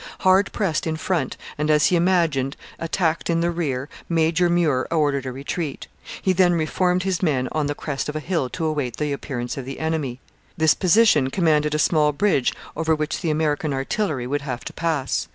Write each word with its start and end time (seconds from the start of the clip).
Hard 0.21 0.51
pressed 0.51 0.87
in 0.87 0.95
front 0.95 1.37
and, 1.59 1.69
as 1.69 1.85
he 1.85 1.95
imagined, 1.95 2.57
attacked 2.79 3.29
in 3.29 3.41
the 3.41 3.51
rear, 3.51 3.87
Major 4.09 4.49
Muir 4.49 4.87
ordered 4.89 5.27
a 5.27 5.31
retreat; 5.31 5.87
he 6.19 6.33
then 6.33 6.53
reformed 6.53 7.03
his 7.03 7.21
men 7.21 7.47
on 7.51 7.67
the 7.67 7.75
crest 7.75 8.09
of 8.09 8.15
a 8.15 8.19
hill 8.19 8.49
to 8.49 8.65
await 8.65 8.97
the 8.97 9.13
appearance 9.13 9.57
of 9.57 9.65
the 9.65 9.79
enemy. 9.79 10.19
This 10.57 10.73
position 10.73 11.29
commanded 11.29 11.75
a 11.75 11.77
small 11.77 12.13
bridge 12.13 12.51
over 12.75 12.95
which 12.95 13.21
the 13.21 13.29
American 13.29 13.73
artillery 13.73 14.25
would 14.25 14.41
have 14.41 14.65
to 14.65 14.73
pass. 14.73 15.27